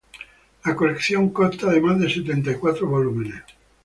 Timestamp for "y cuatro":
2.49-2.87